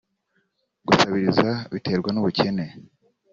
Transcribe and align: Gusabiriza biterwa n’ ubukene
Gusabiriza 0.87 1.47
biterwa 1.73 2.09
n’ 2.11 2.17
ubukene 2.21 2.65